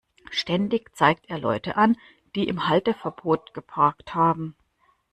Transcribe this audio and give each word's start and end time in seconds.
Ständig 0.31 0.95
zeigt 0.95 1.29
er 1.29 1.37
Leute 1.37 1.77
an, 1.77 1.95
die 2.35 2.47
im 2.47 2.67
Halteverbot 2.67 3.53
geparkt 3.53 4.15
haben. 4.15 4.55